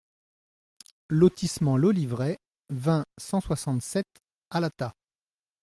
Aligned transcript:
Lotissement 1.09 1.77
l'Oliveraie, 1.77 2.39
vingt, 2.69 3.05
cent 3.19 3.39
soixante-sept 3.39 4.07
Alata 4.49 4.95